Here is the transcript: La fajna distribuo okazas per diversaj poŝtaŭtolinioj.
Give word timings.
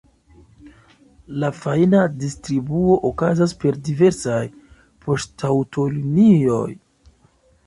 La 1.43 1.51
fajna 1.57 1.99
distribuo 2.23 2.95
okazas 3.11 3.53
per 3.65 3.77
diversaj 3.91 4.39
poŝtaŭtolinioj. 5.05 6.67